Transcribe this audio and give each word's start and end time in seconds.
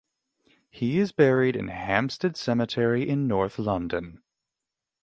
He 0.71 0.97
is 0.97 1.11
buried 1.11 1.55
in 1.55 1.67
Hampstead 1.67 2.35
Cemetery 2.35 3.07
in 3.07 3.27
north 3.27 3.59
London. 3.59 4.23